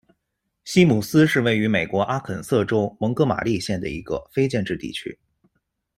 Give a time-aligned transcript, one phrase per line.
[0.65, 5.15] 西姆斯是位于美国阿肯色州蒙哥马利县的一个非建制地区。